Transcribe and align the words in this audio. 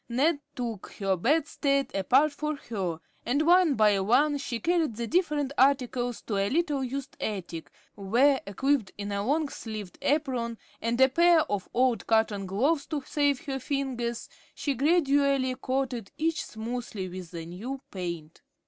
Ned 0.09 0.39
took 0.55 0.93
her 0.93 1.15
bedstead 1.15 1.93
apart 1.93 2.31
for 2.31 2.55
her, 2.55 2.99
and 3.23 3.43
one 3.43 3.75
by 3.75 3.99
one 3.99 4.39
she 4.39 4.59
carried 4.59 4.95
the 4.95 5.05
different 5.05 5.53
articles 5.59 6.23
to 6.23 6.37
a 6.37 6.49
little 6.49 6.83
used 6.83 7.15
attic, 7.21 7.69
where, 7.93 8.41
equipped 8.47 8.91
in 8.97 9.11
a 9.11 9.23
long 9.23 9.47
sleeved 9.47 9.99
apron 10.01 10.57
and 10.81 10.99
a 10.99 11.07
pair 11.07 11.41
of 11.41 11.69
old 11.71 12.07
cotton 12.07 12.47
gloves 12.47 12.87
to 12.87 13.03
save 13.05 13.41
her 13.45 13.59
fingers, 13.59 14.27
she 14.55 14.73
gradually 14.73 15.53
coated 15.53 16.09
each 16.17 16.43
smoothly 16.45 17.07
with 17.07 17.29
the 17.29 17.45
new 17.45 17.79
paint. 17.91 18.41